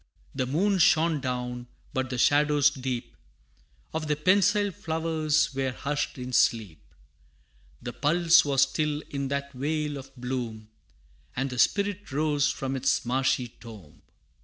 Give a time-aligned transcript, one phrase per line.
[0.33, 3.15] The moon shone down, but the shadows deep
[3.93, 6.81] Of the pensile flowers, were hushed in sleep.
[7.83, 10.69] The pulse was still in that vale of bloom,
[11.35, 14.01] And the Spirit rose from its marshy tomb.